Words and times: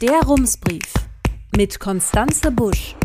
Der 0.00 0.22
Rumsbrief 0.22 0.94
mit 1.54 1.78
Konstanze 1.78 2.50
Busch. 2.50 2.96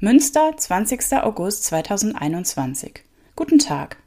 Münster, 0.00 0.56
20. 0.56 1.12
August 1.12 1.64
2021. 1.64 3.04
Guten 3.36 3.58
Tag. 3.58 3.98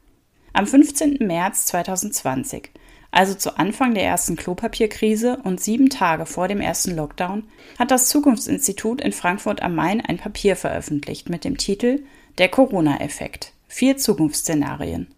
Am 0.52 0.66
15. 0.66 1.18
März 1.20 1.66
2020, 1.66 2.72
also 3.12 3.34
zu 3.34 3.56
Anfang 3.58 3.94
der 3.94 4.02
ersten 4.02 4.34
Klopapierkrise 4.34 5.36
und 5.44 5.60
sieben 5.60 5.88
Tage 5.88 6.26
vor 6.26 6.48
dem 6.48 6.60
ersten 6.60 6.96
Lockdown, 6.96 7.44
hat 7.78 7.92
das 7.92 8.08
Zukunftsinstitut 8.08 9.00
in 9.00 9.12
Frankfurt 9.12 9.62
am 9.62 9.76
Main 9.76 10.00
ein 10.00 10.18
Papier 10.18 10.56
veröffentlicht 10.56 11.30
mit 11.30 11.44
dem 11.44 11.58
Titel 11.58 12.02
Der 12.38 12.48
Corona-Effekt. 12.48 13.52
Vier 13.68 13.96
Zukunftsszenarien. 13.96 15.14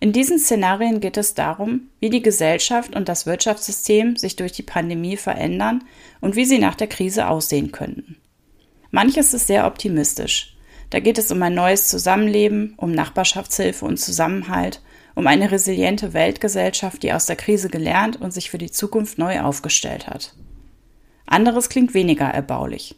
In 0.00 0.12
diesen 0.12 0.38
Szenarien 0.38 1.00
geht 1.00 1.16
es 1.16 1.34
darum, 1.34 1.88
wie 1.98 2.10
die 2.10 2.22
Gesellschaft 2.22 2.94
und 2.94 3.08
das 3.08 3.26
Wirtschaftssystem 3.26 4.16
sich 4.16 4.36
durch 4.36 4.52
die 4.52 4.62
Pandemie 4.62 5.16
verändern 5.16 5.82
und 6.20 6.36
wie 6.36 6.44
sie 6.44 6.58
nach 6.58 6.76
der 6.76 6.86
Krise 6.86 7.28
aussehen 7.28 7.72
könnten. 7.72 8.16
Manches 8.90 9.34
ist 9.34 9.48
sehr 9.48 9.66
optimistisch. 9.66 10.56
Da 10.90 11.00
geht 11.00 11.18
es 11.18 11.30
um 11.32 11.42
ein 11.42 11.54
neues 11.54 11.88
Zusammenleben, 11.88 12.74
um 12.76 12.92
Nachbarschaftshilfe 12.92 13.84
und 13.84 13.98
Zusammenhalt, 13.98 14.80
um 15.14 15.26
eine 15.26 15.50
resiliente 15.50 16.14
Weltgesellschaft, 16.14 17.02
die 17.02 17.12
aus 17.12 17.26
der 17.26 17.36
Krise 17.36 17.68
gelernt 17.68 18.20
und 18.20 18.32
sich 18.32 18.50
für 18.50 18.58
die 18.58 18.70
Zukunft 18.70 19.18
neu 19.18 19.40
aufgestellt 19.40 20.06
hat. 20.06 20.34
Anderes 21.26 21.68
klingt 21.68 21.92
weniger 21.92 22.26
erbaulich. 22.26 22.94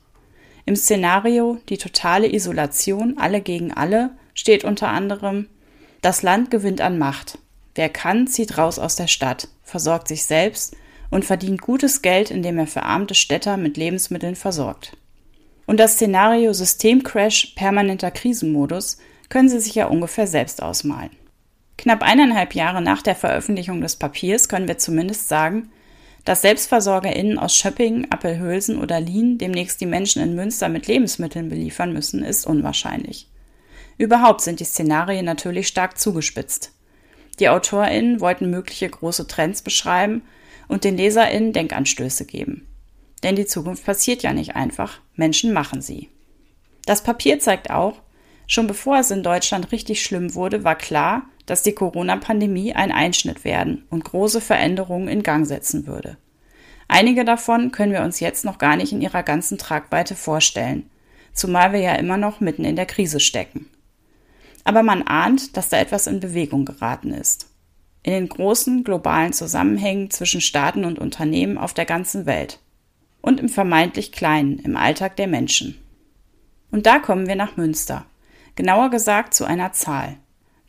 Im 0.67 0.77
Szenario 0.77 1.59
Die 1.71 1.79
totale 1.79 2.33
Isolation, 2.33 3.17
alle 3.19 3.41
gegen 3.41 3.73
alle, 3.73 4.11
steht 4.35 4.65
unter 4.65 4.89
anderem 4.89 5.49
das 6.01 6.23
Land 6.23 6.51
gewinnt 6.51 6.81
an 6.81 6.99
Macht. 6.99 7.39
Wer 7.75 7.89
kann, 7.89 8.27
zieht 8.27 8.59
raus 8.59 8.79
aus 8.79 8.97
der 8.97 9.07
Stadt, 9.07 9.49
versorgt 9.63 10.09
sich 10.09 10.25
selbst 10.25 10.77
und 11.11 11.25
verdient 11.25 11.61
gutes 11.61 12.03
Geld, 12.03 12.31
indem 12.31 12.59
er 12.59 12.67
verarmte 12.67 13.15
Städter 13.15 13.57
mit 13.57 13.77
Lebensmitteln 13.77 14.37
versorgt. 14.37 14.97
Und 15.67 15.79
das 15.79 15.95
Szenario 15.95 16.53
Systemcrash, 16.53 17.53
permanenter 17.55 18.11
Krisenmodus 18.11 18.99
können 19.29 19.49
Sie 19.49 19.61
sich 19.61 19.75
ja 19.77 19.87
ungefähr 19.87 20.27
selbst 20.27 20.63
ausmalen. 20.63 21.11
Knapp 21.79 22.03
eineinhalb 22.03 22.55
Jahre 22.55 22.83
nach 22.83 23.03
der 23.03 23.15
Veröffentlichung 23.15 23.81
des 23.81 23.97
Papiers 23.97 24.49
können 24.49 24.69
wir 24.69 24.79
zumindest 24.79 25.29
sagen, 25.29 25.71
dass 26.25 26.43
SelbstversorgerInnen 26.43 27.39
aus 27.39 27.57
Schöppingen, 27.57 28.11
Appelhülsen 28.13 28.79
oder 28.79 29.01
Lien 29.01 29.39
demnächst 29.39 29.81
die 29.81 29.87
Menschen 29.87 30.23
in 30.23 30.35
Münster 30.35 30.69
mit 30.69 30.87
Lebensmitteln 30.87 31.49
beliefern 31.49 31.93
müssen, 31.93 32.23
ist 32.23 32.47
unwahrscheinlich. 32.47 33.30
Überhaupt 34.01 34.41
sind 34.41 34.61
die 34.61 34.65
Szenarien 34.65 35.27
natürlich 35.27 35.69
stark 35.69 35.99
zugespitzt. 35.99 36.73
Die 37.39 37.51
AutorInnen 37.51 38.23
wollten 38.23 38.49
mögliche 38.49 38.89
große 38.89 39.27
Trends 39.27 39.61
beschreiben 39.61 40.23
und 40.69 40.85
den 40.85 40.97
LeserInnen 40.97 41.53
Denkanstöße 41.53 42.25
geben. 42.25 42.67
Denn 43.23 43.37
die 43.37 43.45
Zukunft 43.45 43.85
passiert 43.85 44.23
ja 44.23 44.33
nicht 44.33 44.57
einfach, 44.57 45.01
Menschen 45.17 45.53
machen 45.53 45.83
sie. 45.83 46.09
Das 46.87 47.03
Papier 47.03 47.41
zeigt 47.41 47.69
auch, 47.69 48.01
schon 48.47 48.67
bevor 48.67 48.99
es 49.01 49.11
in 49.11 49.23
Deutschland 49.23 49.71
richtig 49.71 50.03
schlimm 50.03 50.35
wurde, 50.35 50.65
war 50.65 50.77
klar, 50.77 51.27
dass 51.45 51.63
die 51.63 51.75
Corona-Pandemie 51.75 52.73
ein 52.73 52.93
Einschnitt 52.93 53.45
werden 53.45 53.85
und 53.91 54.07
große 54.07 54.41
Veränderungen 54.41 55.09
in 55.09 55.23
Gang 55.23 55.47
setzen 55.47 55.87
würde. 55.87 56.17
Einige 56.89 57.27
davon 57.27 57.71
können 57.71 57.93
wir 57.93 58.01
uns 58.01 58.19
jetzt 58.19 58.47
noch 58.47 58.57
gar 58.57 58.77
nicht 58.77 58.93
in 58.93 59.03
ihrer 59.03 59.23
ganzen 59.23 59.59
Tragweite 59.59 60.17
vorstellen, 60.17 60.89
zumal 61.35 61.75
wir 61.75 61.81
ja 61.81 61.97
immer 61.97 62.17
noch 62.17 62.41
mitten 62.41 62.65
in 62.65 62.77
der 62.77 62.87
Krise 62.87 63.21
stecken 63.21 63.70
aber 64.65 64.83
man 64.83 65.03
ahnt, 65.03 65.57
dass 65.57 65.69
da 65.69 65.79
etwas 65.79 66.07
in 66.07 66.21
Bewegung 66.21 66.65
geraten 66.65 67.13
ist. 67.13 67.49
In 68.03 68.13
den 68.13 68.29
großen 68.29 68.85
globalen 68.85 69.33
Zusammenhängen 69.33 70.11
zwischen 70.11 70.41
Staaten 70.41 70.85
und 70.85 70.99
Unternehmen 70.99 71.59
auf 71.59 71.75
der 71.75 71.85
ganzen 71.85 72.27
Welt. 72.27 72.61
Und 73.21 73.41
im 73.41 73.49
vermeintlich 73.49 74.13
kleinen, 74.13 74.59
im 74.59 74.77
Alltag 74.77 75.17
der 75.17 75.27
Menschen. 75.27 75.79
Und 76.71 76.87
da 76.87 76.99
kommen 76.99 77.27
wir 77.27 77.37
nach 77.37 77.57
Münster. 77.57 78.07
Genauer 78.57 78.91
gesagt 78.91 79.35
zu 79.35 79.45
einer 79.45 79.73
Zahl. 79.73 80.17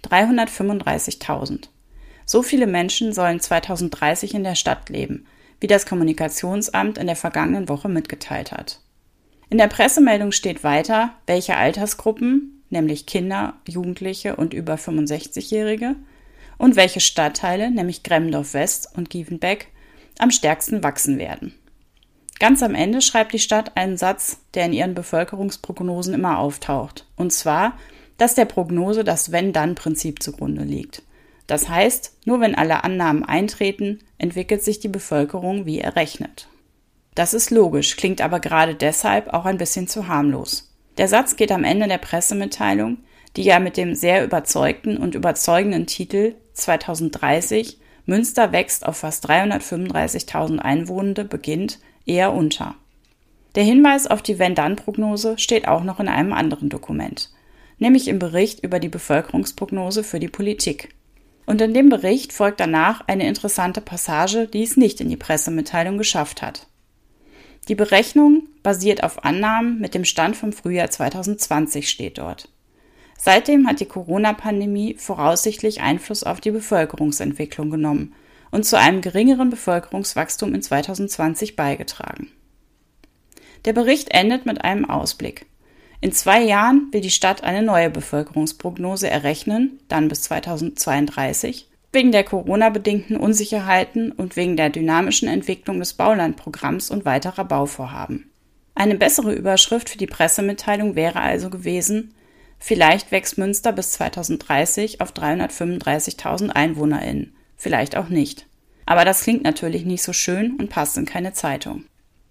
335.000. 0.04 1.70
So 2.26 2.44
viele 2.44 2.68
Menschen 2.68 3.14
sollen 3.14 3.40
2030 3.40 4.34
in 4.34 4.44
der 4.44 4.56
Stadt 4.56 4.90
leben, 4.90 5.26
wie 5.60 5.68
das 5.68 5.86
Kommunikationsamt 5.86 6.98
in 6.98 7.08
der 7.08 7.16
vergangenen 7.16 7.70
Woche 7.70 7.90
mitgeteilt 7.90 8.52
hat. 8.52 8.82
In 9.50 9.58
der 9.58 9.68
Pressemeldung 9.68 10.32
steht 10.32 10.64
weiter, 10.64 11.14
welche 11.28 11.58
Altersgruppen, 11.58 12.61
nämlich 12.72 13.06
Kinder, 13.06 13.56
Jugendliche 13.68 14.36
und 14.36 14.54
über 14.54 14.76
65-Jährige, 14.76 15.96
und 16.58 16.76
welche 16.76 17.00
Stadtteile, 17.00 17.72
nämlich 17.72 18.04
Gremdorf 18.04 18.54
West 18.54 18.90
und 18.96 19.10
Gievenbeck, 19.10 19.70
am 20.20 20.30
stärksten 20.30 20.84
wachsen 20.84 21.18
werden. 21.18 21.56
Ganz 22.40 22.62
am 22.64 22.76
Ende 22.76 23.02
schreibt 23.02 23.34
die 23.34 23.40
Stadt 23.40 23.78
einen 23.78 23.98
Satz, 23.98 24.40
der 24.54 24.66
in 24.66 24.74
ihren 24.74 24.94
Bevölkerungsprognosen 24.94 26.14
immer 26.14 26.40
auftaucht, 26.40 27.08
und 27.16 27.32
zwar, 27.32 27.78
dass 28.18 28.36
der 28.36 28.46
Prognose 28.46 29.04
das 29.04 29.32
Wenn-Dann-Prinzip 29.32 30.22
zugrunde 30.22 30.64
liegt. 30.64 31.04
Das 31.48 31.68
heißt, 31.68 32.18
nur 32.26 32.40
wenn 32.40 32.56
alle 32.56 32.84
Annahmen 32.84 33.26
eintreten, 33.26 34.00
entwickelt 34.18 34.64
sich 34.64 34.80
die 34.80 34.88
Bevölkerung 34.88 35.66
wie 35.66 35.80
errechnet. 35.80 36.48
Das 37.16 37.34
ist 37.34 37.52
logisch, 37.52 37.98
klingt 37.98 38.22
aber 38.22 38.40
gerade 38.40 38.76
deshalb 38.76 39.34
auch 39.34 39.46
ein 39.46 39.58
bisschen 39.58 39.88
zu 39.88 40.08
harmlos. 40.08 40.71
Der 40.98 41.08
Satz 41.08 41.36
geht 41.36 41.52
am 41.52 41.64
Ende 41.64 41.88
der 41.88 41.98
Pressemitteilung, 41.98 42.98
die 43.36 43.44
ja 43.44 43.60
mit 43.60 43.78
dem 43.78 43.96
sehr 43.96 44.24
überzeugten 44.24 44.98
und 44.98 45.16
überzeugenden 45.16 45.88
Titel 45.88 46.36
2030 46.54 47.80
Münster 48.06 48.52
wächst 48.52 48.86
auf 48.86 48.98
fast 48.98 49.30
335.000 49.30 50.60
Einwohnende 50.60 51.24
beginnt, 51.24 51.80
eher 52.06 52.34
unter. 52.34 52.76
Der 53.56 53.64
Hinweis 53.64 54.08
auf 54.08 54.22
die 54.22 54.40
Wenn-Dann-Prognose 54.40 55.38
steht 55.38 55.68
auch 55.68 55.84
noch 55.84 56.00
in 56.00 56.08
einem 56.08 56.34
anderen 56.34 56.70
Dokument, 56.70 57.30
nämlich 57.80 58.08
im 58.08 58.20
Bericht 58.20 58.64
über 58.64 58.80
die 58.80 58.90
Bevölkerungsprognose 58.90 60.04
für 60.04 60.20
die 60.20 60.30
Politik. 60.30 60.90
Und 61.46 61.62
in 61.62 61.74
dem 61.74 61.90
Bericht 61.90 62.34
folgt 62.34 62.60
danach 62.60 63.08
eine 63.08 63.28
interessante 63.28 63.82
Passage, 63.82 64.48
die 64.48 64.64
es 64.64 64.78
nicht 64.78 65.02
in 65.02 65.10
die 65.10 65.18
Pressemitteilung 65.18 65.98
geschafft 65.98 66.42
hat. 66.42 66.68
Die 67.72 67.76
Berechnung 67.76 68.50
basiert 68.64 69.02
auf 69.02 69.24
Annahmen 69.24 69.80
mit 69.80 69.96
dem 69.96 70.04
Stand 70.04 70.36
vom 70.36 70.52
Frühjahr 70.52 70.90
2020 70.90 71.88
steht 71.88 72.18
dort. 72.18 72.50
Seitdem 73.18 73.66
hat 73.66 73.80
die 73.80 73.86
Corona-Pandemie 73.86 74.96
voraussichtlich 74.96 75.80
Einfluss 75.80 76.26
auf 76.26 76.42
die 76.42 76.52
Bevölkerungsentwicklung 76.52 77.70
genommen 77.70 78.14
und 78.52 78.66
zu 78.66 78.78
einem 78.78 79.00
geringeren 79.00 79.50
Bevölkerungswachstum 79.50 80.54
in 80.54 80.62
2020 80.62 81.56
beigetragen. 81.56 82.28
Der 83.64 83.72
Bericht 83.72 84.12
endet 84.12 84.46
mit 84.46 84.66
einem 84.66 84.84
Ausblick. 84.84 85.46
In 86.02 86.12
zwei 86.12 86.42
Jahren 86.42 86.90
will 86.92 87.00
die 87.00 87.10
Stadt 87.10 87.46
eine 87.46 87.62
neue 87.62 87.90
Bevölkerungsprognose 87.90 89.10
errechnen, 89.10 89.80
dann 89.88 90.10
bis 90.10 90.24
2032, 90.24 91.71
wegen 91.92 92.12
der 92.12 92.24
Corona-bedingten 92.24 93.18
Unsicherheiten 93.18 94.12
und 94.12 94.36
wegen 94.36 94.56
der 94.56 94.70
dynamischen 94.70 95.28
Entwicklung 95.28 95.80
des 95.80 95.94
Baulandprogramms 95.94 96.90
und 96.90 97.06
weiterer 97.06 97.46
Bauvorhaben. 97.46 98.32
Eine 98.76 98.96
bessere 98.96 99.34
Überschrift 99.34 99.90
für 99.90 99.98
die 99.98 100.08
Pressemitteilung 100.08 100.96
wäre 100.96 101.20
also 101.20 101.50
gewesen, 101.50 102.14
vielleicht 102.60 103.12
wächst 103.12 103.38
Münster 103.38 103.74
bis 103.74 103.92
2030 103.92 105.02
auf 105.02 105.12
335.000 105.12 106.50
EinwohnerInnen, 106.50 107.36
vielleicht 107.58 107.98
auch 107.98 108.10
nicht. 108.10 108.48
Aber 108.86 109.06
das 109.06 109.24
klingt 109.24 109.44
natürlich 109.44 109.86
nicht 109.86 110.04
so 110.04 110.14
schön 110.14 110.56
und 110.58 110.70
passt 110.70 110.98
in 110.98 111.06
keine 111.06 111.34
Zeitung. 111.34 111.86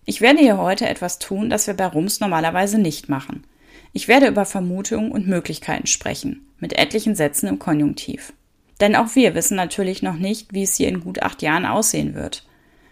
Ich 0.06 0.20
werde 0.20 0.40
hier 0.40 0.58
heute 0.58 0.88
etwas 0.88 1.18
tun, 1.18 1.50
das 1.50 1.66
wir 1.66 1.74
bei 1.74 1.86
Rums 1.86 2.20
normalerweise 2.20 2.78
nicht 2.78 3.08
machen. 3.08 3.44
Ich 3.92 4.08
werde 4.08 4.28
über 4.28 4.44
Vermutungen 4.44 5.12
und 5.12 5.28
Möglichkeiten 5.28 5.86
sprechen, 5.86 6.48
mit 6.58 6.72
etlichen 6.72 7.14
Sätzen 7.14 7.48
im 7.48 7.58
Konjunktiv. 7.58 8.32
Denn 8.80 8.96
auch 8.96 9.14
wir 9.14 9.34
wissen 9.34 9.56
natürlich 9.56 10.02
noch 10.02 10.16
nicht, 10.16 10.52
wie 10.52 10.62
es 10.62 10.76
hier 10.76 10.88
in 10.88 11.00
gut 11.00 11.22
acht 11.22 11.42
Jahren 11.42 11.66
aussehen 11.66 12.14
wird. 12.14 12.46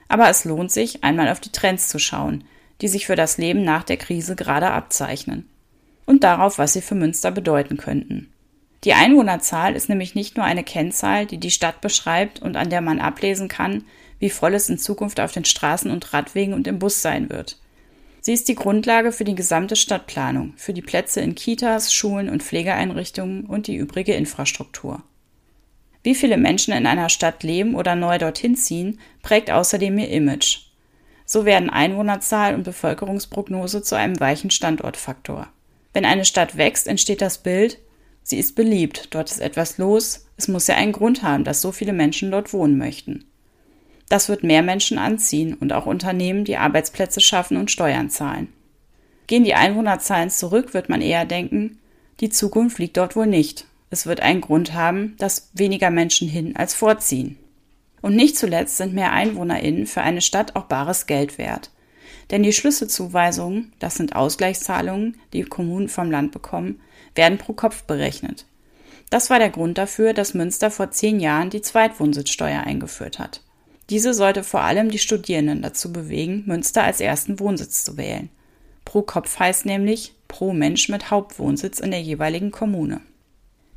Aber 0.09 0.29
es 0.29 0.45
lohnt 0.45 0.71
sich, 0.71 1.05
einmal 1.05 1.29
auf 1.29 1.41
die 1.41 1.53
Trends 1.53 1.89
zu 1.89 1.99
schauen, 1.99 2.45
die 2.81 2.89
sich 2.89 3.07
für 3.07 3.17
das 3.17 3.39
Leben 3.39 3.63
nach 3.63 3.85
der 3.85 3.97
Krise 3.97 4.37
gerade 4.37 4.71
abzeichnen. 4.71 5.49
Und 6.07 6.25
darauf, 6.25 6.59
was 6.59 6.73
sie 6.73 6.81
für 6.81 6.95
Münster 6.95 7.31
bedeuten 7.31 7.77
könnten. 7.77 8.33
Die 8.85 8.95
Einwohnerzahl 8.95 9.75
ist 9.75 9.89
nämlich 9.89 10.15
nicht 10.15 10.37
nur 10.37 10.47
eine 10.47 10.63
Kennzahl, 10.63 11.27
die 11.27 11.39
die 11.39 11.51
Stadt 11.51 11.81
beschreibt 11.81 12.41
und 12.41 12.57
an 12.57 12.71
der 12.71 12.81
man 12.81 13.01
ablesen 13.01 13.49
kann, 13.49 13.85
wie 14.21 14.31
voll 14.31 14.55
es 14.55 14.69
in 14.69 14.79
Zukunft 14.79 15.21
auf 15.21 15.33
den 15.33 15.45
Straßen 15.45 15.91
und 15.91 16.13
Radwegen 16.13 16.55
und 16.55 16.67
im 16.67 16.79
Bus 16.79 17.03
sein 17.03 17.29
wird. 17.29 17.59
Sie 18.21 18.33
ist 18.33 18.49
die 18.49 18.55
Grundlage 18.55 19.13
für 19.13 19.25
die 19.25 19.35
gesamte 19.35 19.77
Stadtplanung, 19.77 20.55
für 20.57 20.73
die 20.73 20.83
Plätze 20.83 21.21
in 21.21 21.35
Kitas, 21.35 21.93
Schulen 21.93 22.29
und 22.29 22.43
Pflegeeinrichtungen 22.43 23.47
und 23.47 23.67
die 23.67 23.77
übrige 23.77 24.15
Infrastruktur. 24.15 25.03
Wie 26.03 26.15
viele 26.15 26.37
Menschen 26.37 26.73
in 26.75 26.87
einer 26.87 27.09
Stadt 27.09 27.43
leben 27.43 27.75
oder 27.75 27.95
neu 27.95 28.19
dorthin 28.19 28.57
ziehen, 28.57 29.01
prägt 29.23 29.51
außerdem 29.51 29.99
ihr 29.99 30.11
Image. 30.11 30.61
So 31.25 31.45
werden 31.45 31.69
Einwohnerzahl 31.69 32.55
und 32.55 32.63
Bevölkerungsprognose 32.63 33.83
zu 33.83 33.95
einem 33.95 34.19
weichen 34.19 34.51
Standortfaktor. 34.51 35.49
Wenn 35.93 36.05
eine 36.05 36.25
Stadt 36.25 36.57
wächst, 36.57 36.87
entsteht 36.87 37.21
das 37.21 37.39
Bild, 37.39 37.79
sie 38.23 38.39
ist 38.39 38.55
beliebt, 38.55 39.09
dort 39.11 39.31
ist 39.31 39.41
etwas 39.41 39.79
los, 39.79 40.27
es 40.37 40.49
muss 40.49 40.67
ja 40.69 40.77
einen 40.77 40.93
Grund 40.93 41.23
haben, 41.23 41.45
dass 41.45 41.61
so 41.61 41.73
viele 41.73 41.93
Menschen 41.93 42.31
dort 42.31 42.53
wohnen 42.53 42.79
möchten. 42.79 43.25
Das 44.09 44.29
wird 44.29 44.43
mehr 44.43 44.63
Menschen 44.63 44.97
anziehen 44.97 45.55
und 45.55 45.73
auch 45.73 45.85
Unternehmen, 45.85 46.45
die 46.45 46.57
Arbeitsplätze 46.57 47.21
schaffen 47.21 47.59
und 47.59 47.71
Steuern 47.71 48.09
zahlen. 48.09 48.51
Gehen 49.27 49.45
die 49.45 49.55
Einwohnerzahlen 49.55 50.31
zurück, 50.31 50.73
wird 50.73 50.89
man 50.89 51.03
eher 51.03 51.27
denken, 51.27 51.79
die 52.21 52.31
Zukunft 52.31 52.79
liegt 52.79 52.97
dort 52.97 53.15
wohl 53.15 53.27
nicht. 53.27 53.67
Es 53.91 54.07
wird 54.07 54.21
einen 54.21 54.41
Grund 54.41 54.75
haben, 54.75 55.17
dass 55.19 55.51
weniger 55.55 55.91
Menschen 55.91 56.29
hin 56.29 56.57
als 56.57 56.75
vorziehen. 56.75 57.39
Und 58.01 58.15
nicht 58.15 58.37
zuletzt 58.37 58.77
sind 58.77 58.95
mehr 58.95 59.13
EinwohnerInnen 59.13 59.87
für 59.87 60.03
eine 60.03 60.21
Stadt 60.21 60.57
auch 60.57 60.65
bares 60.65 61.07
Geld 61.07 61.39
wert. 61.39 61.71
Denn 62.31 62.43
die 62.43 62.53
Schlüsselzuweisungen, 62.53 63.73
das 63.79 63.97
sind 63.97 64.15
Ausgleichszahlungen, 64.15 65.17
die 65.33 65.43
Kommunen 65.43 65.89
vom 65.89 66.11
Land 66.11 66.33
bekommen, 66.33 66.81
werden 67.15 67.39
pro 67.39 67.55
Kopf 67.55 67.85
berechnet. 67.85 68.47
Das 69.11 69.31
war 69.31 69.39
der 69.39 69.51
Grund 69.51 69.79
dafür, 69.79 70.13
dass 70.13 70.35
Münster 70.35 70.71
vor 70.71 70.91
zehn 70.91 71.19
Jahren 71.19 71.49
die 71.49 71.63
Zweitwohnsitzsteuer 71.63 72.61
eingeführt 72.61 73.19
hat. 73.19 73.43
Diese 73.89 74.13
sollte 74.13 74.45
vor 74.45 74.61
allem 74.61 74.91
die 74.91 74.99
Studierenden 74.99 75.63
dazu 75.63 75.93
bewegen, 75.93 76.45
Münster 76.47 76.83
als 76.85 77.01
ersten 77.01 77.41
Wohnsitz 77.41 77.85
zu 77.85 77.97
wählen. 77.97 78.29
Pro 78.85 79.01
Kopf 79.01 79.39
heißt 79.39 79.65
nämlich 79.65 80.15
pro 80.29 80.53
Mensch 80.53 80.91
mit 80.91 81.11
Hauptwohnsitz 81.11 81.81
in 81.81 81.91
der 81.91 82.03
jeweiligen 82.03 82.51
Kommune. 82.51 83.01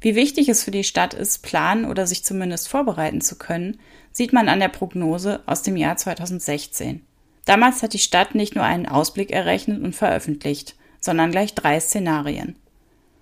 Wie 0.01 0.15
wichtig 0.15 0.49
es 0.49 0.63
für 0.63 0.71
die 0.71 0.83
Stadt 0.83 1.13
ist, 1.13 1.43
planen 1.43 1.85
oder 1.85 2.07
sich 2.07 2.23
zumindest 2.23 2.67
vorbereiten 2.67 3.21
zu 3.21 3.37
können, 3.37 3.79
sieht 4.11 4.33
man 4.33 4.49
an 4.49 4.59
der 4.59 4.67
Prognose 4.67 5.41
aus 5.45 5.61
dem 5.61 5.77
Jahr 5.77 5.95
2016. 5.95 7.05
Damals 7.45 7.83
hat 7.83 7.93
die 7.93 7.99
Stadt 7.99 8.33
nicht 8.33 8.55
nur 8.55 8.63
einen 8.63 8.87
Ausblick 8.87 9.31
errechnet 9.31 9.81
und 9.83 9.95
veröffentlicht, 9.95 10.75
sondern 10.99 11.31
gleich 11.31 11.53
drei 11.53 11.79
Szenarien. 11.79 12.55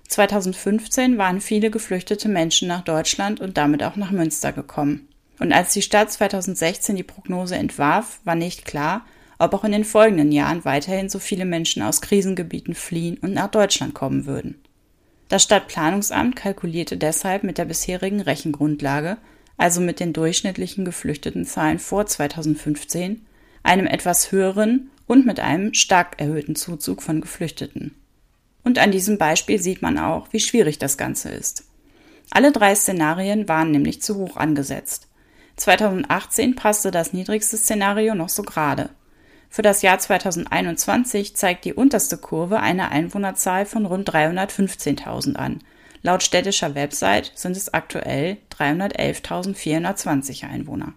2015 0.07 1.17
waren 1.17 1.41
viele 1.41 1.69
geflüchtete 1.69 2.29
Menschen 2.29 2.69
nach 2.69 2.83
Deutschland 2.83 3.41
und 3.41 3.57
damit 3.57 3.83
auch 3.83 3.97
nach 3.97 4.11
Münster 4.11 4.53
gekommen. 4.53 5.09
Und 5.37 5.51
als 5.51 5.73
die 5.73 5.81
Stadt 5.81 6.11
2016 6.11 6.95
die 6.95 7.03
Prognose 7.03 7.55
entwarf, 7.55 8.19
war 8.23 8.35
nicht 8.35 8.65
klar, 8.65 9.05
ob 9.37 9.53
auch 9.53 9.63
in 9.63 9.71
den 9.71 9.85
folgenden 9.85 10.31
Jahren 10.31 10.65
weiterhin 10.65 11.09
so 11.09 11.19
viele 11.19 11.45
Menschen 11.45 11.81
aus 11.81 12.01
Krisengebieten 12.01 12.73
fliehen 12.73 13.17
und 13.21 13.33
nach 13.33 13.51
Deutschland 13.51 13.93
kommen 13.93 14.25
würden. 14.25 14.61
Das 15.29 15.43
Stadtplanungsamt 15.43 16.35
kalkulierte 16.35 16.97
deshalb 16.97 17.43
mit 17.43 17.59
der 17.59 17.65
bisherigen 17.65 18.19
Rechengrundlage, 18.19 19.17
also 19.57 19.79
mit 19.79 19.99
den 19.99 20.11
durchschnittlichen 20.11 20.85
Geflüchtetenzahlen 20.85 21.77
vor 21.77 22.07
2015, 22.07 23.25
einem 23.61 23.85
etwas 23.85 24.31
höheren 24.31 24.89
und 25.05 25.27
mit 25.27 25.39
einem 25.39 25.75
stark 25.75 26.19
erhöhten 26.19 26.55
Zuzug 26.55 27.03
von 27.03 27.21
Geflüchteten. 27.21 27.93
Und 28.63 28.79
an 28.79 28.91
diesem 28.91 29.19
Beispiel 29.19 29.61
sieht 29.61 29.83
man 29.83 29.99
auch, 29.99 30.33
wie 30.33 30.39
schwierig 30.39 30.79
das 30.79 30.97
Ganze 30.97 31.29
ist. 31.29 31.63
Alle 32.31 32.51
drei 32.51 32.73
Szenarien 32.73 33.47
waren 33.47 33.71
nämlich 33.71 34.01
zu 34.01 34.15
hoch 34.15 34.35
angesetzt. 34.35 35.07
2018 35.57 36.55
passte 36.55 36.89
das 36.89 37.13
niedrigste 37.13 37.57
Szenario 37.57 38.15
noch 38.15 38.29
so 38.29 38.43
gerade. 38.43 38.89
Für 39.49 39.63
das 39.63 39.81
Jahr 39.81 39.97
2021 39.97 41.35
zeigt 41.35 41.65
die 41.65 41.73
unterste 41.73 42.17
Kurve 42.17 42.59
eine 42.59 42.91
Einwohnerzahl 42.91 43.65
von 43.65 43.87
rund 43.87 44.07
315.000 44.09 45.35
an. 45.35 45.59
Laut 46.01 46.23
städtischer 46.23 46.75
Website 46.75 47.31
sind 47.35 47.57
es 47.57 47.73
aktuell 47.73 48.37
311.420 48.51 50.47
Einwohner. 50.47 50.93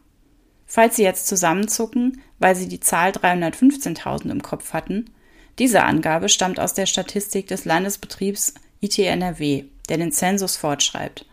Falls 0.67 0.97
Sie 0.97 1.03
jetzt 1.03 1.27
zusammenzucken, 1.27 2.21
weil 2.39 2.55
Sie 2.55 2.69
die 2.69 2.81
Zahl 2.81 3.11
315.000 3.11 4.31
im 4.31 4.43
Kopf 4.43 4.73
hatten, 4.73 5.11
diese 5.59 5.83
Angabe 5.83 6.29
stammt 6.29 6.61
aus 6.61 6.75
der 6.75 6.87
Statistik 6.87 7.47
des 7.49 7.65
Landesbetriebs 7.65 8.55
ITNRW, 8.81 9.65
der 9.89 9.97
den 9.97 10.13
Zensus 10.13 10.57
fortschreibt. 10.57 11.27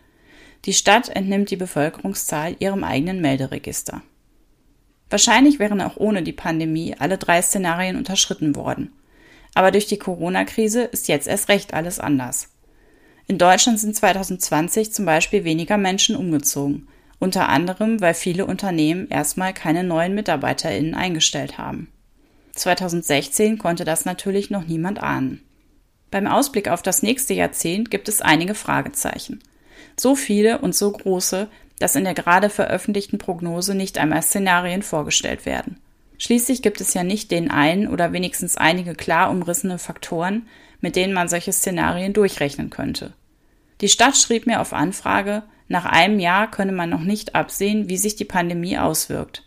Die 0.65 0.73
Stadt 0.73 1.09
entnimmt 1.09 1.51
die 1.51 1.55
Bevölkerungszahl 1.55 2.55
ihrem 2.59 2.83
eigenen 2.83 3.21
Melderegister. 3.21 4.01
Wahrscheinlich 5.09 5.59
wären 5.59 5.81
auch 5.81 5.97
ohne 5.97 6.23
die 6.23 6.33
Pandemie 6.33 6.95
alle 6.97 7.17
drei 7.17 7.41
Szenarien 7.41 7.95
unterschritten 7.95 8.55
worden. 8.55 8.93
Aber 9.55 9.71
durch 9.71 9.87
die 9.87 9.97
Corona-Krise 9.97 10.83
ist 10.83 11.07
jetzt 11.07 11.27
erst 11.27 11.49
recht 11.49 11.73
alles 11.73 11.99
anders. 11.99 12.49
In 13.27 13.37
Deutschland 13.37 13.79
sind 13.79 13.95
2020 13.95 14.91
zum 14.91 15.05
Beispiel 15.05 15.43
weniger 15.43 15.77
Menschen 15.77 16.15
umgezogen, 16.15 16.87
unter 17.19 17.49
anderem, 17.49 18.01
weil 18.01 18.13
viele 18.13 18.45
Unternehmen 18.45 19.07
erstmal 19.09 19.53
keine 19.53 19.83
neuen 19.83 20.15
MitarbeiterInnen 20.15 20.95
eingestellt 20.95 21.57
haben. 21.57 21.91
2016 22.55 23.57
konnte 23.57 23.85
das 23.85 24.05
natürlich 24.05 24.49
noch 24.49 24.65
niemand 24.65 25.01
ahnen. 25.01 25.43
Beim 26.11 26.27
Ausblick 26.27 26.69
auf 26.69 26.81
das 26.81 27.03
nächste 27.03 27.33
Jahrzehnt 27.33 27.91
gibt 27.91 28.09
es 28.09 28.21
einige 28.21 28.55
Fragezeichen. 28.55 29.39
So 29.95 30.15
viele 30.15 30.59
und 30.59 30.75
so 30.75 30.91
große, 30.91 31.49
dass 31.79 31.95
in 31.95 32.03
der 32.03 32.13
gerade 32.13 32.49
veröffentlichten 32.49 33.17
Prognose 33.17 33.73
nicht 33.73 33.97
einmal 33.97 34.21
Szenarien 34.21 34.83
vorgestellt 34.83 35.45
werden. 35.45 35.77
Schließlich 36.17 36.61
gibt 36.61 36.81
es 36.81 36.93
ja 36.93 37.03
nicht 37.03 37.31
den 37.31 37.49
einen 37.49 37.87
oder 37.87 38.11
wenigstens 38.11 38.57
einige 38.57 38.93
klar 38.93 39.31
umrissene 39.31 39.79
Faktoren, 39.79 40.47
mit 40.81 40.95
denen 40.95 41.13
man 41.13 41.29
solche 41.29 41.53
Szenarien 41.53 42.13
durchrechnen 42.13 42.69
könnte. 42.69 43.13
Die 43.81 43.87
Stadt 43.87 44.17
schrieb 44.17 44.45
mir 44.45 44.59
auf 44.59 44.73
Anfrage, 44.73 45.43
nach 45.69 45.85
einem 45.85 46.19
Jahr 46.19 46.51
könne 46.51 46.73
man 46.73 46.89
noch 46.89 47.03
nicht 47.03 47.35
absehen, 47.35 47.87
wie 47.87 47.97
sich 47.97 48.15
die 48.15 48.25
Pandemie 48.25 48.77
auswirkt. 48.77 49.45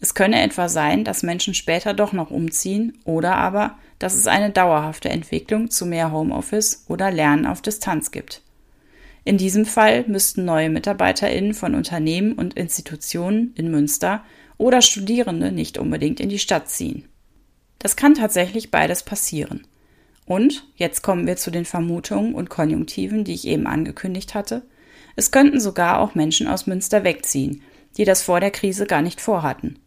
Es 0.00 0.14
könne 0.14 0.42
etwa 0.42 0.68
sein, 0.68 1.02
dass 1.02 1.22
Menschen 1.22 1.54
später 1.54 1.94
doch 1.94 2.12
noch 2.12 2.30
umziehen 2.30 2.98
oder 3.04 3.36
aber, 3.36 3.78
dass 3.98 4.14
es 4.14 4.26
eine 4.26 4.50
dauerhafte 4.50 5.08
Entwicklung 5.08 5.70
zu 5.70 5.86
mehr 5.86 6.12
Homeoffice 6.12 6.84
oder 6.88 7.10
Lernen 7.10 7.46
auf 7.46 7.62
Distanz 7.62 8.10
gibt. 8.10 8.42
In 9.24 9.38
diesem 9.38 9.64
Fall 9.64 10.04
müssten 10.06 10.44
neue 10.44 10.68
MitarbeiterInnen 10.68 11.54
von 11.54 11.74
Unternehmen 11.74 12.32
und 12.32 12.54
Institutionen 12.54 13.54
in 13.56 13.70
Münster 13.70 14.22
oder 14.58 14.82
Studierende 14.82 15.50
nicht 15.50 15.78
unbedingt 15.78 16.20
in 16.20 16.28
die 16.28 16.38
Stadt 16.38 16.68
ziehen. 16.68 17.08
Das 17.78 17.96
kann 17.96 18.14
tatsächlich 18.14 18.70
beides 18.70 19.02
passieren. 19.02 19.66
Und, 20.26 20.66
jetzt 20.76 21.02
kommen 21.02 21.26
wir 21.26 21.36
zu 21.36 21.50
den 21.50 21.64
Vermutungen 21.64 22.34
und 22.34 22.48
Konjunktiven, 22.50 23.24
die 23.24 23.34
ich 23.34 23.46
eben 23.46 23.66
angekündigt 23.66 24.34
hatte, 24.34 24.62
es 25.16 25.30
könnten 25.30 25.60
sogar 25.60 26.00
auch 26.00 26.14
Menschen 26.14 26.46
aus 26.46 26.66
Münster 26.66 27.04
wegziehen, 27.04 27.62
die 27.96 28.04
das 28.04 28.22
vor 28.22 28.40
der 28.40 28.50
Krise 28.50 28.86
gar 28.86 29.02
nicht 29.02 29.20
vorhatten. 29.20 29.78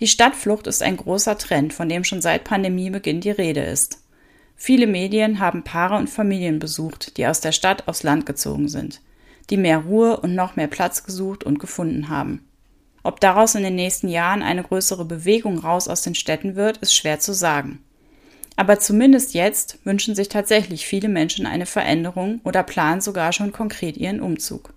Die 0.00 0.08
Stadtflucht 0.08 0.66
ist 0.66 0.82
ein 0.82 0.96
großer 0.96 1.38
Trend, 1.38 1.72
von 1.72 1.88
dem 1.88 2.04
schon 2.04 2.20
seit 2.20 2.44
Pandemiebeginn 2.44 3.20
die 3.20 3.30
Rede 3.30 3.62
ist. 3.62 4.02
Viele 4.56 4.86
Medien 4.86 5.38
haben 5.38 5.62
Paare 5.62 5.96
und 5.96 6.08
Familien 6.08 6.58
besucht, 6.58 7.18
die 7.18 7.26
aus 7.26 7.40
der 7.40 7.52
Stadt 7.52 7.86
aufs 7.86 8.02
Land 8.02 8.26
gezogen 8.26 8.68
sind, 8.68 9.00
die 9.50 9.58
mehr 9.58 9.78
Ruhe 9.78 10.16
und 10.16 10.34
noch 10.34 10.56
mehr 10.56 10.66
Platz 10.66 11.04
gesucht 11.04 11.44
und 11.44 11.58
gefunden 11.58 12.08
haben. 12.08 12.42
Ob 13.02 13.20
daraus 13.20 13.54
in 13.54 13.62
den 13.62 13.76
nächsten 13.76 14.08
Jahren 14.08 14.42
eine 14.42 14.64
größere 14.64 15.04
Bewegung 15.04 15.58
raus 15.58 15.86
aus 15.86 16.02
den 16.02 16.16
Städten 16.16 16.56
wird, 16.56 16.78
ist 16.78 16.94
schwer 16.94 17.20
zu 17.20 17.34
sagen. 17.34 17.78
Aber 18.56 18.80
zumindest 18.80 19.34
jetzt 19.34 19.78
wünschen 19.84 20.14
sich 20.14 20.28
tatsächlich 20.28 20.86
viele 20.86 21.08
Menschen 21.08 21.46
eine 21.46 21.66
Veränderung 21.66 22.40
oder 22.42 22.62
planen 22.62 23.02
sogar 23.02 23.32
schon 23.32 23.52
konkret 23.52 23.98
ihren 23.98 24.20
Umzug. 24.20 24.72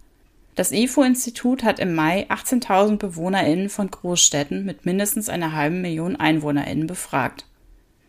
Das 0.55 0.73
IFO-Institut 0.73 1.63
hat 1.63 1.79
im 1.79 1.95
Mai 1.95 2.27
18.000 2.29 2.97
BewohnerInnen 2.97 3.69
von 3.69 3.89
Großstädten 3.89 4.65
mit 4.65 4.85
mindestens 4.85 5.29
einer 5.29 5.53
halben 5.53 5.81
Million 5.81 6.17
EinwohnerInnen 6.17 6.85
befragt. 6.85 7.45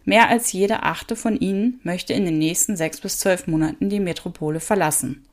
Mehr 0.04 0.28
als 0.28 0.52
jede 0.52 0.83
achte 0.83 1.16
von 1.16 1.37
ihnen 1.37 1.80
möchte 1.83 2.12
in 2.12 2.25
den 2.25 2.38
nächsten 2.38 2.76
sechs 2.76 3.00
bis 3.00 3.19
zwölf 3.19 3.47
Monaten 3.47 3.90
die 3.90 4.00
Metropole 4.00 4.61
verlassen. 4.61 5.25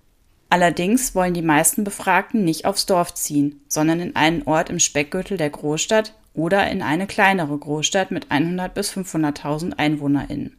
Allerdings 0.49 1.13
wollen 1.13 1.33
die 1.33 1.41
meisten 1.41 1.83
Befragten 1.83 2.43
nicht 2.43 2.65
aufs 2.65 2.85
Dorf 2.85 3.13
ziehen, 3.13 3.61
sondern 3.67 3.99
in 3.99 4.15
einen 4.15 4.43
Ort 4.43 4.69
im 4.69 4.79
Speckgürtel 4.79 5.37
der 5.37 5.49
Großstadt 5.49 6.13
oder 6.33 6.69
in 6.69 6.81
eine 6.81 7.07
kleinere 7.07 7.57
Großstadt 7.57 8.11
mit 8.11 8.31
100 8.31 8.73
bis 8.73 8.91
500.000 8.91 9.77
EinwohnerInnen. 9.77 10.55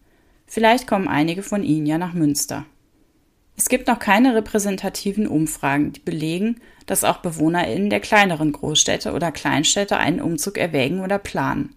Vielleicht 0.47 0.87
kommen 0.87 1.09
einige 1.09 1.43
von 1.43 1.63
Ihnen 1.63 1.87
ja 1.87 1.99
nach 1.99 2.15
Münster. 2.15 2.67
Es 3.57 3.69
gibt 3.69 3.89
noch 3.89 3.99
keine 3.99 4.35
repräsentativen 4.35 5.27
Umfragen, 5.27 5.93
die 5.93 6.01
belegen, 6.01 6.61
dass 6.87 7.05
auch 7.05 7.19
BewohnerInnen 7.19 7.91
der 7.91 8.01
kleineren 8.01 8.53
Großstädte 8.53 9.13
oder 9.13 9.33
Kleinstädte 9.33 9.97
einen 9.97 10.21
Umzug 10.21 10.59
erwägen 10.59 11.01
oder 11.01 11.19
planen. 11.19 11.75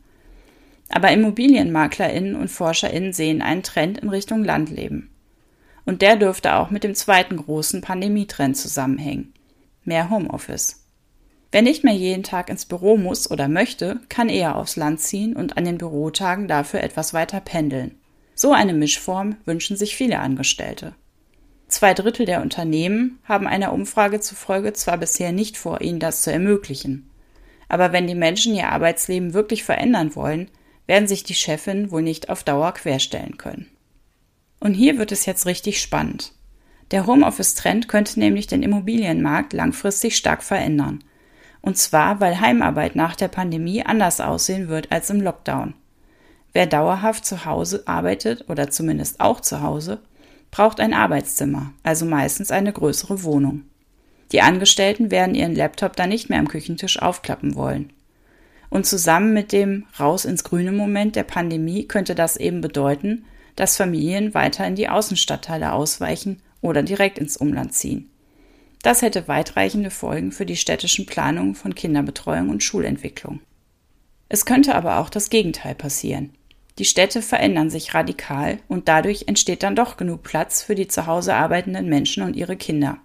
Aber 0.91 1.11
ImmobilienmaklerInnen 1.11 2.35
und 2.35 2.49
ForscherInnen 2.49 3.13
sehen 3.13 3.41
einen 3.41 3.63
Trend 3.63 3.99
in 3.99 4.09
Richtung 4.09 4.43
Landleben. 4.43 5.09
Und 5.85 6.01
der 6.01 6.15
dürfte 6.15 6.55
auch 6.55 6.69
mit 6.69 6.83
dem 6.83 6.95
zweiten 6.95 7.37
großen 7.37 7.81
Pandemietrend 7.81 8.57
zusammenhängen. 8.57 9.33
Mehr 9.83 10.09
Homeoffice. 10.09 10.85
Wer 11.51 11.61
nicht 11.61 11.83
mehr 11.83 11.93
jeden 11.93 12.23
Tag 12.23 12.49
ins 12.49 12.65
Büro 12.65 12.97
muss 12.97 13.29
oder 13.29 13.47
möchte, 13.47 13.99
kann 14.09 14.29
eher 14.29 14.55
aufs 14.55 14.75
Land 14.75 15.01
ziehen 15.01 15.35
und 15.35 15.57
an 15.57 15.65
den 15.65 15.77
Bürotagen 15.77 16.47
dafür 16.47 16.81
etwas 16.81 17.13
weiter 17.13 17.41
pendeln. 17.41 17.99
So 18.35 18.53
eine 18.53 18.73
Mischform 18.73 19.35
wünschen 19.45 19.75
sich 19.75 19.95
viele 19.95 20.19
Angestellte. 20.19 20.93
Zwei 21.67 21.93
Drittel 21.93 22.25
der 22.25 22.41
Unternehmen 22.41 23.19
haben 23.23 23.47
einer 23.47 23.73
Umfrage 23.73 24.19
zufolge 24.19 24.73
zwar 24.73 24.97
bisher 24.97 25.31
nicht 25.31 25.57
vor, 25.57 25.81
ihnen 25.81 25.99
das 25.99 26.21
zu 26.21 26.31
ermöglichen. 26.31 27.09
Aber 27.69 27.93
wenn 27.93 28.07
die 28.07 28.15
Menschen 28.15 28.53
ihr 28.53 28.69
Arbeitsleben 28.69 29.33
wirklich 29.33 29.63
verändern 29.63 30.15
wollen, 30.15 30.49
werden 30.91 31.07
sich 31.07 31.23
die 31.23 31.35
Chefin 31.35 31.89
wohl 31.89 32.01
nicht 32.01 32.27
auf 32.27 32.43
Dauer 32.43 32.73
querstellen 32.73 33.37
können. 33.37 33.67
Und 34.59 34.73
hier 34.73 34.97
wird 34.97 35.13
es 35.13 35.25
jetzt 35.25 35.45
richtig 35.45 35.81
spannend. 35.81 36.33
Der 36.91 37.07
Homeoffice-Trend 37.07 37.87
könnte 37.87 38.19
nämlich 38.19 38.45
den 38.45 38.61
Immobilienmarkt 38.61 39.53
langfristig 39.53 40.17
stark 40.17 40.43
verändern 40.43 41.01
Und 41.61 41.77
zwar, 41.77 42.19
weil 42.19 42.41
Heimarbeit 42.41 42.97
nach 42.97 43.15
der 43.15 43.29
Pandemie 43.29 43.85
anders 43.85 44.19
aussehen 44.19 44.67
wird 44.67 44.91
als 44.91 45.09
im 45.09 45.21
Lockdown. 45.21 45.75
Wer 46.51 46.65
dauerhaft 46.65 47.23
zu 47.23 47.45
Hause 47.45 47.83
arbeitet 47.85 48.49
oder 48.49 48.69
zumindest 48.69 49.21
auch 49.21 49.39
zu 49.39 49.61
Hause, 49.61 50.01
braucht 50.51 50.81
ein 50.81 50.93
Arbeitszimmer, 50.93 51.71
also 51.83 52.05
meistens 52.05 52.51
eine 52.51 52.73
größere 52.73 53.23
Wohnung. 53.23 53.61
Die 54.33 54.41
Angestellten 54.41 55.09
werden 55.09 55.35
ihren 55.35 55.55
Laptop 55.55 55.95
dann 55.95 56.09
nicht 56.09 56.29
mehr 56.29 56.39
am 56.39 56.49
Küchentisch 56.49 57.01
aufklappen 57.01 57.55
wollen. 57.55 57.93
Und 58.71 58.85
zusammen 58.85 59.33
mit 59.33 59.51
dem 59.51 59.85
Raus 59.99 60.23
ins 60.23 60.45
Grüne 60.45 60.71
Moment 60.71 61.17
der 61.17 61.25
Pandemie 61.25 61.87
könnte 61.87 62.15
das 62.15 62.37
eben 62.37 62.61
bedeuten, 62.61 63.25
dass 63.57 63.75
Familien 63.75 64.33
weiter 64.33 64.65
in 64.65 64.75
die 64.75 64.87
Außenstadtteile 64.87 65.73
ausweichen 65.73 66.41
oder 66.61 66.81
direkt 66.81 67.19
ins 67.19 67.35
Umland 67.35 67.73
ziehen. 67.73 68.09
Das 68.81 69.01
hätte 69.01 69.27
weitreichende 69.27 69.91
Folgen 69.91 70.31
für 70.31 70.45
die 70.45 70.55
städtischen 70.55 71.05
Planungen 71.05 71.53
von 71.53 71.75
Kinderbetreuung 71.75 72.47
und 72.47 72.63
Schulentwicklung. 72.63 73.41
Es 74.29 74.45
könnte 74.45 74.73
aber 74.73 74.99
auch 74.99 75.09
das 75.09 75.29
Gegenteil 75.29 75.75
passieren. 75.75 76.31
Die 76.79 76.85
Städte 76.85 77.21
verändern 77.21 77.69
sich 77.69 77.93
radikal 77.93 78.59
und 78.69 78.87
dadurch 78.87 79.25
entsteht 79.27 79.63
dann 79.63 79.75
doch 79.75 79.97
genug 79.97 80.23
Platz 80.23 80.63
für 80.63 80.75
die 80.75 80.87
zu 80.87 81.07
Hause 81.07 81.35
arbeitenden 81.35 81.89
Menschen 81.89 82.23
und 82.23 82.37
ihre 82.37 82.55
Kinder. 82.55 82.99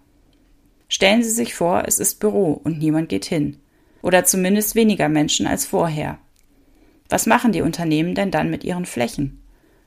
Stellen 0.88 1.25
Sie 1.25 1.30
sich 1.30 1.54
vor, 1.56 1.82
es 1.88 1.99
ist 1.99 2.20
Büro 2.20 2.52
und 2.52 2.78
niemand 2.78 3.08
geht 3.08 3.25
hin. 3.25 3.58
Oder 4.03 4.25
zumindest 4.25 4.75
weniger 4.75 5.09
Menschen 5.09 5.47
als 5.47 5.67
vorher. 5.67 6.19
Was 7.09 7.26
machen 7.26 7.53
die 7.53 7.62
Unternehmen 7.62 8.15
denn 8.15 8.31
dann 8.31 8.50
mit 8.50 8.65
ihren 8.65 8.87
Flächen? 8.87 9.41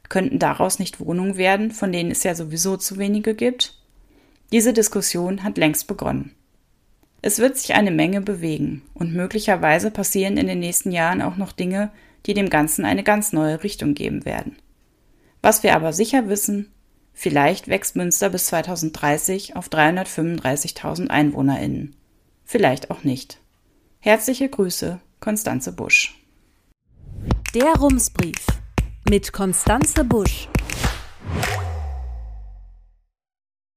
Könnten 0.08 0.40
daraus 0.40 0.80
nicht 0.80 1.00
Wohnungen 1.00 1.38
werden, 1.38 1.72
von 1.72 1.92
denen 1.92 2.12
es 2.12 2.24
ja 2.24 2.34
sowieso 2.34 2.78
zu 2.78 2.98
wenige 2.98 3.36
gibt? 3.36 3.76
Diese 4.52 4.74
Diskussion 4.74 5.44
hat 5.44 5.58
längst 5.58 5.88
begonnen. 5.88 6.34
Es 7.22 7.40
wird 7.40 7.58
sich 7.58 7.74
eine 7.76 7.92
Menge 7.92 8.22
bewegen 8.22 8.82
und 8.94 9.14
möglicherweise 9.14 9.92
passieren 9.92 10.38
in 10.38 10.48
den 10.48 10.60
nächsten 10.60 10.92
Jahren 10.92 11.22
auch 11.22 11.36
noch 11.36 11.52
Dinge, 11.52 11.92
die 12.26 12.34
dem 12.34 12.50
Ganzen 12.50 12.86
eine 12.86 13.04
ganz 13.04 13.34
neue 13.34 13.64
Richtung 13.64 13.94
geben 13.94 14.26
werden. 14.26 14.56
Was 15.42 15.64
wir 15.64 15.76
aber 15.76 15.94
sicher 15.94 16.30
wissen, 16.30 16.72
vielleicht 17.14 17.68
wächst 17.68 17.96
Münster 17.96 18.30
bis 18.30 18.48
2030 18.48 19.56
auf 19.56 19.68
335.000 19.68 21.10
EinwohnerInnen. 21.10 21.96
Vielleicht 22.46 22.90
auch 22.90 23.04
nicht. 23.04 23.40
Herzliche 24.02 24.48
Grüße, 24.48 25.02
Konstanze 25.20 25.74
Busch. 25.74 26.16
Der 27.54 27.74
Rumsbrief 27.76 28.46
mit 29.10 29.34
Konstanze 29.34 30.06
Busch. 30.06 30.48